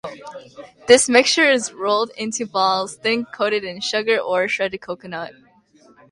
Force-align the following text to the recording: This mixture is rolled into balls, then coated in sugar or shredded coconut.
This 0.87 1.07
mixture 1.07 1.43
is 1.47 1.73
rolled 1.73 2.09
into 2.17 2.47
balls, 2.47 2.97
then 2.97 3.23
coated 3.25 3.63
in 3.63 3.81
sugar 3.81 4.17
or 4.17 4.47
shredded 4.47 4.81
coconut. 4.81 5.31